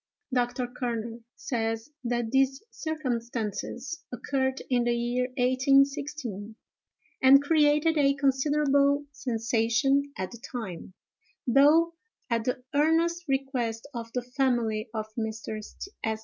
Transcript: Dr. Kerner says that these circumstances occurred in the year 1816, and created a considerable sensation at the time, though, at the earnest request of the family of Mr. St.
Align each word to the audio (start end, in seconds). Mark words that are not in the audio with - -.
Dr. 0.33 0.65
Kerner 0.65 1.19
says 1.35 1.91
that 2.03 2.31
these 2.31 2.63
circumstances 2.71 4.03
occurred 4.11 4.59
in 4.67 4.85
the 4.85 4.95
year 4.95 5.25
1816, 5.37 6.55
and 7.21 7.43
created 7.43 7.99
a 7.99 8.15
considerable 8.15 9.05
sensation 9.11 10.11
at 10.17 10.31
the 10.31 10.39
time, 10.51 10.95
though, 11.45 11.93
at 12.31 12.45
the 12.45 12.63
earnest 12.73 13.25
request 13.27 13.87
of 13.93 14.11
the 14.13 14.23
family 14.23 14.89
of 14.91 15.05
Mr. 15.19 15.63
St. 15.63 16.19